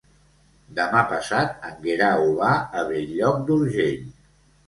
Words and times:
Demà 0.77 1.01
passat 1.09 1.67
en 1.69 1.75
Guerau 1.83 2.25
va 2.39 2.49
a 2.81 2.85
Bell-lloc 2.87 3.39
d'Urgell. 3.51 4.03